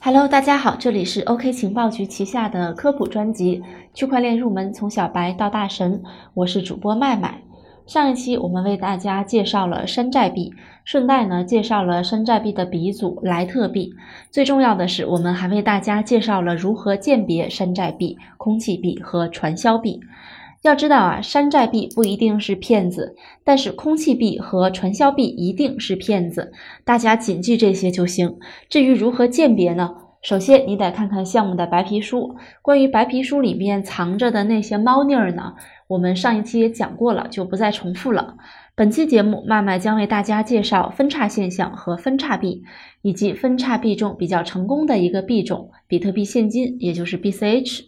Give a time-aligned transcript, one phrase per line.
[0.00, 3.58] Hello，大家好，这里是 OK 情报局旗下的科普专辑
[3.92, 6.00] 《区块链入门：从小白到大神》，
[6.34, 7.42] 我是主播麦麦。
[7.84, 13.92] 上一期我们为大家介绍了山寨币，顺带呢介绍了山寨币的鼻祖莱特币。
[14.30, 20.00] 最重要的是，我们还为大家介绍了如何鉴别山寨币、空气币和传销币。
[20.62, 26.52] 要知道啊，山寨币不一定是骗子，但是空气币和传销币一定是骗子。
[26.84, 28.38] 大家谨记这些就行。
[28.68, 29.90] 至于如何鉴别呢？
[30.20, 32.34] 首先你得看看项目的白皮书。
[32.60, 35.54] 关于白皮书里面藏着的那些猫腻儿呢，
[35.86, 38.34] 我们上一期也讲过了，就不再重复了。
[38.74, 42.64] 本期节目，麦麦将为大家介绍分叉现象和分叉币，
[43.02, 47.82] 以及分叉币中比较成功的一个币种——比特币现金，也就是 BCH。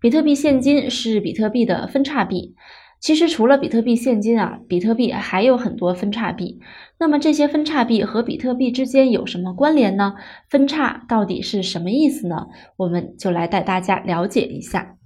[0.00, 2.54] 比特币现金是比特币的分叉币。
[3.00, 6.58] 其实除了比特币现金啊，比特币还有很多分叉币。
[6.98, 10.14] 那么这些分叉币和比特币之间有什么关联呢？
[10.50, 12.48] 分叉到底是什么意思呢？
[12.76, 14.96] 我们就来带大家了解一下。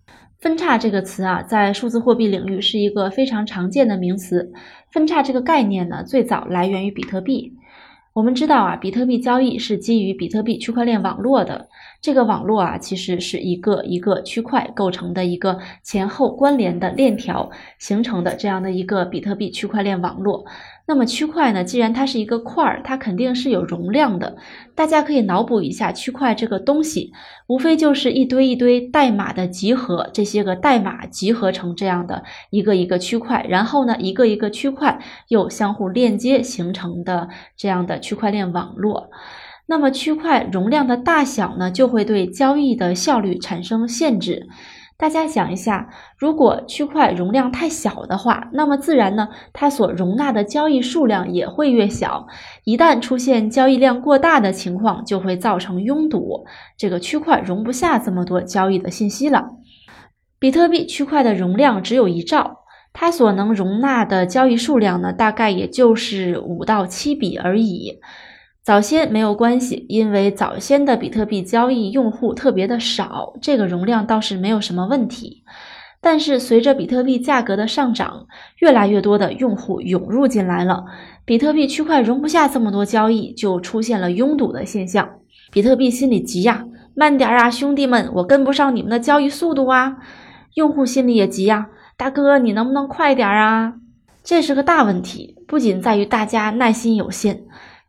[0.40, 4.50] 分叉这个词啊，在数字货币领域是一个非常常见的名词。
[4.90, 7.52] 分叉这个概念呢，最早来源于比特币。
[8.14, 11.66] 我们知道啊，比特币交易是基于比特币区块链网络的。
[12.02, 20.44] 这个网络啊，其实是一个一个区块构成的一个前后关联的链条形成的这样的一个比特币区块链网络。
[20.84, 21.62] 那么区块呢？
[21.62, 24.36] 既然它是一个块儿，它肯定是有容量的。
[24.74, 27.12] 大家可以脑补一下区块这个东西，
[27.46, 39.10] 无非就是一堆一堆代码的集合，这些个代码集合成这样的一个一个区块，然后呢，一个一个区块又相互链接形成的这样的区块链网络。
[39.66, 44.48] 那么区块容量的大小呢，就会对交易的效率产生限制。
[45.02, 52.28] 大家想一下，如果区块容量太小的话，那么自然呢，它所容纳的交易数量也会越小。
[52.62, 56.44] 一旦出现交易量过大的情况，就会造成拥堵，
[56.78, 59.48] 这个区块容不下这么多交易的信息了。
[60.38, 62.58] 比特币区块的容量只有一兆，
[62.92, 67.98] 它所能容纳的交易数量呢，大概也就是五到七笔而已。
[68.64, 75.42] 早先没有关系，因为早先的比特币交易用户特别的少，这个容量倒是没有什么问题。
[76.00, 78.28] 但是随着比特币价格的上涨，
[78.58, 80.84] 越来越多的用户涌入进来了，
[81.24, 85.08] 比特币区块容不下这么多交易，就出现了拥堵的现象。
[85.50, 89.96] 比特币心里急呀，慢点啊，兄弟们，我跟不上你们的交易速度啊！
[90.54, 93.74] 用户心里也急呀，大哥，你能不能快点啊？
[94.22, 97.42] 这是个大问题，不仅在于大家耐心有限。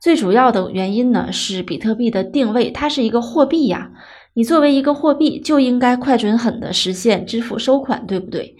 [0.03, 3.89] 最主要的原因呢，是比特币的定位，它是一个货币呀。
[4.33, 8.57] 你作为一个货币，就应该快准狠的实现支付收款，对不对？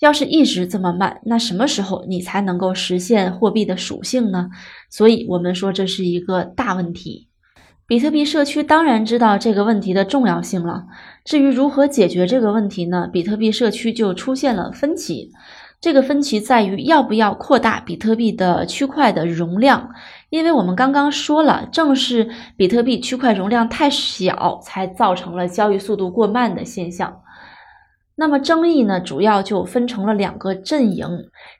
[0.00, 4.48] 要是一直这么慢，那什么时候你才能够实现货币的属性呢？
[4.88, 7.28] 所以，我们说这是一个大问题。
[7.86, 10.86] 比特币社区当然知道这个问题的重要性了。
[11.22, 13.06] 至于如何解决这个问题呢？
[13.12, 15.32] 比特币社区就出现了分歧。
[15.80, 19.90] 这个分歧在于要不要扩大比特币的区块的容量，
[20.28, 27.20] 因为我们刚刚说了，正是比特币区块容量太小，才造成了交易速度过慢的现象。
[28.16, 31.06] 那么争议呢，主要就分成了两个阵营，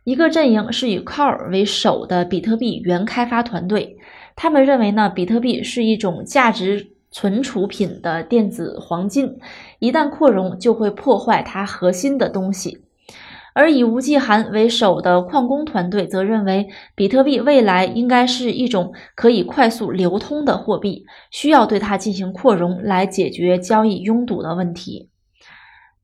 [0.03, 3.97] 一个阵营是以 Core 为首的比特币原开发团队，
[4.35, 9.39] 他们认为呢，比特币是一种价值存储品的电子黄金，
[9.79, 12.81] 一旦扩容就会破坏它核心的东西。
[13.59, 25.09] 而以吴继寒为首的矿工团队则认为，比特币未来应该是一种可以快速流通的货币，需要对它进行扩容来解决交易拥堵的问题。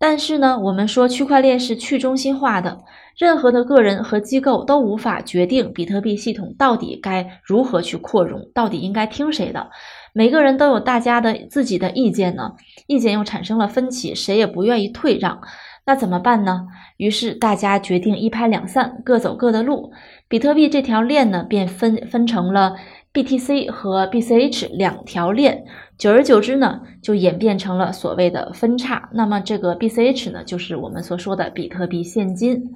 [0.01, 2.81] 但是呢，我们说区块链是去中心化的，
[3.17, 9.71] 任何的个人和机构都无法决定比特币系统到底该如何去扩容，到底应该听谁的。
[10.13, 12.51] 每个人都有大家的自己的意见呢，
[12.89, 15.41] 意见又产生了分歧，谁也不愿意退让。
[15.87, 16.67] 那怎么办呢？
[16.97, 19.93] 于是大家决定一拍两散，各走各的路。
[20.29, 22.77] 比特币这条链呢，便分分成了
[23.13, 25.65] BTC 和 BCH 两条链。
[25.99, 29.11] 久而久之呢，就演变成了所谓的分叉。
[29.13, 32.73] 那么这个 BCH 呢，就是我们所说的比特币现金。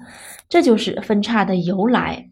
[0.49, 2.29] 这就是分叉的由来。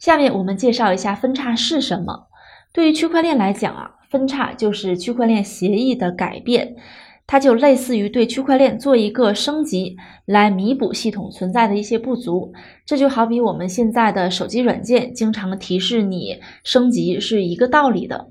[0.00, 2.28] 下面我们介绍一下分叉是什么。
[2.72, 6.74] 对于区块链来讲啊，分叉就是区块链协议的改变。
[7.28, 12.54] 它就类似于对区块链做一个升级，来弥补系统存在的一些不足。
[12.86, 18.30] 这就好比我们现在的手机软件经常提示你升级是一个道理的。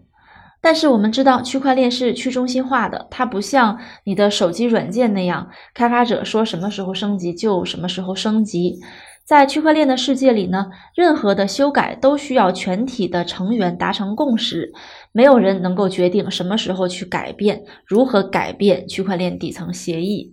[0.59, 8.79] 但是我们知道区块链是去中心化的，它不像你的手机软件那样，开发者说什么时候升级就什么时候升级。
[9.27, 14.71] 在区块链的世界里呢，任何的修改都需要全体的成员达成共识，
[15.11, 20.31] 没有人能够决定什么时候去改变，如何改变区块链底层协议。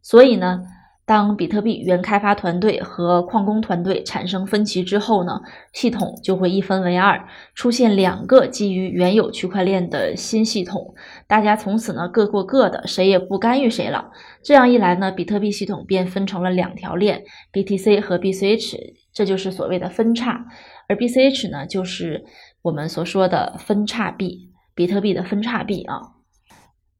[0.00, 0.62] 所以呢。
[1.08, 5.40] 当比特币原开发团队和矿工团队产生分歧之后呢，
[5.72, 10.94] 系统就会一分为二，出现两个基于原有区块链的新系统，
[11.26, 14.10] 大家从此呢各过各的，谁也不干预谁了。
[14.42, 17.22] 这样一来呢，比特币系统便分成了两条链
[17.54, 18.76] ，BTC 和 BCH，
[19.14, 20.44] 这就是所谓的分叉，
[20.90, 22.22] 而 BCH 呢，就是
[22.60, 26.02] 我们所说的分叉币，比特币的分叉币啊。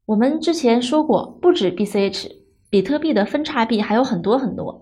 [0.07, 2.38] 我们之前说过，不止 BCH。
[2.69, 4.81] 比特币的分叉币还有很多很多，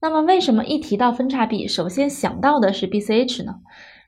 [0.00, 3.54] 那么为什么一提到分叉币，首先想到的是 BCH 呢？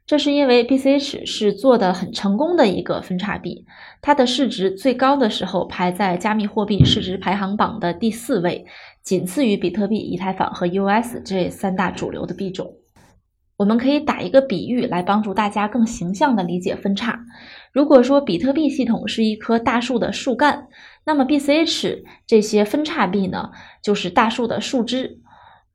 [0.06, 3.64] 这是因为 BCH 是做的很成功的一个分叉币，
[4.02, 8.66] 它的市值最高的时候排在加密货币市值排行榜的第四位，
[9.04, 12.74] 仅次于比特币、以太坊和 US 这三大主流的币种。
[13.56, 17.20] 我们可以打一个比喻来帮助大家更形象地理解分叉。
[17.72, 20.66] 如果说比特币系统是一棵大树的树干，
[21.04, 23.50] 那么 BCH 这些分叉臂呢，
[23.82, 25.20] 就是大树的树枝。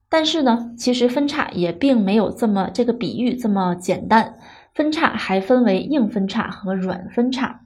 [0.07, 4.35] 但是呢，其实分叉也并没有这么这个比喻这么简单。
[4.73, 7.61] 分叉还分为硬分叉和软分叉。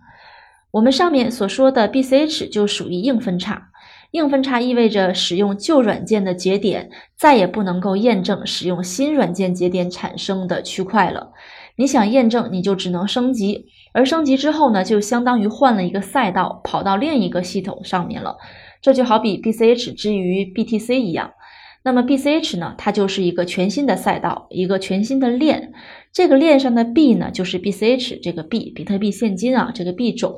[0.71, 3.68] 我们上面所说的 BCH 就属于硬分叉。
[4.11, 11.31] 硬分叉意味着使用旧软件的节点再也不能够验证使用新软件节点产生的区块了。
[11.75, 13.67] 你想验证，你就只能升级。
[13.93, 18.37] 而升级之后呢，就相当于换了一个赛道，跑到另一个系统上面了。
[18.81, 21.31] 这就好比 BCH 之于 BTC 一样。
[21.83, 25.71] 那么 BCH 呢，它就是一个全新的赛道，一个全新的链。
[26.11, 30.33] 这个链上的币呢，就是 BCH 这个币，比特币现金啊，这个币种。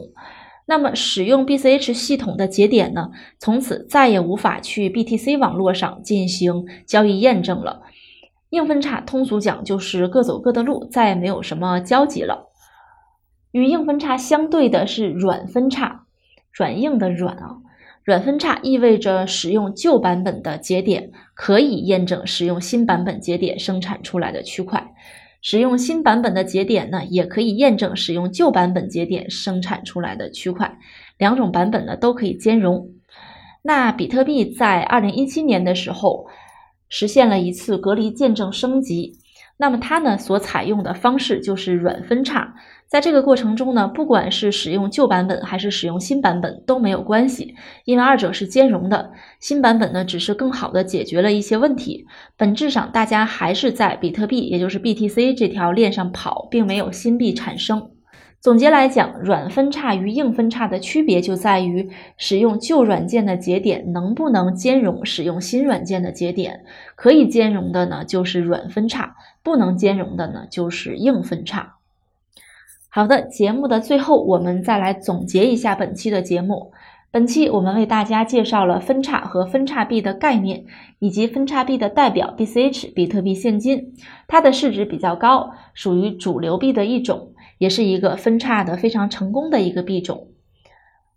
[0.65, 7.81] 那么使用 BCH 系统的节点呢，从此再也无法去 BTC 网络上进行交易验证了。
[8.51, 12.49] 硬分叉通俗讲就是各走各的路，再也没有什么交集了。
[13.51, 16.05] 与硬分叉相对的是软分叉，
[16.53, 17.57] 软硬的软啊，
[18.03, 24.93] 软分叉意味着使用旧版本的节点可以验证使用新版本节点生产出来的区块，
[25.41, 30.77] 使用新版本的节点呢，也可以验证使用旧版本节点生产出来的区块，
[31.17, 32.89] 两种版本呢都可以兼容。
[33.63, 36.27] 那比特币在二零一七年的时候
[36.89, 39.17] 实现了一次隔离见证升级，
[39.61, 42.55] 那么它呢所采用的方式就是软分叉。
[42.87, 47.53] 在这个过程中呢，不管是使用旧版本还是使用新版本都没有关系，
[47.85, 49.11] 因为二者是兼容的。
[49.39, 57.90] 新版本呢，只是更好的解决了一些问题，本质上大家还是在比特币，也就是 BTC 这条链上跑，并没有新币产生。
[58.41, 66.63] 总结来讲，软分叉与硬分叉的区别就在于使用旧软件的节点能不能兼容使用新软件的节点。
[66.95, 71.75] 可以兼容的呢，就是软分叉；不能兼容的呢，就是硬分叉。
[72.89, 76.71] 好的，节目的最后，我们再来总结一下本期的节目。
[77.11, 80.63] 本期我们为大家介绍了分叉和分叉币的概念，
[80.97, 83.93] 以及分叉币的代表 BCH 比特币现金，
[84.27, 90.29] 它的市值比较高，属于主流币的一种，也是一个分叉的非常成功的一个币种。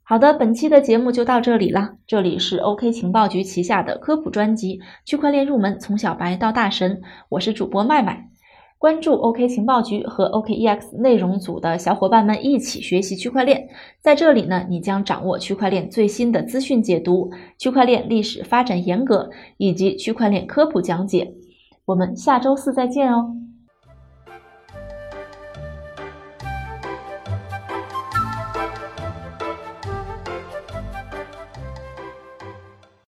[0.02, 1.92] 好的，本期的节目就到这里了。
[2.06, 4.76] 这里是 OK 情报局旗下的科普专辑
[5.06, 6.96] 《区块链入门：从小白到大神》，
[7.30, 8.28] 我是主播麦麦。
[8.76, 13.66] 关注 OK 情报局和 OKEX 内容组的小伙伴们一起学习区块链，
[14.02, 21.32] 在这里呢，你将掌握区块链最新的资讯解读、区块链历史发展严格以及区块链科普讲解。
[21.86, 23.43] 我们下周四再见哦。